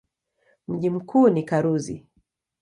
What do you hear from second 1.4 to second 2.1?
Karuzi.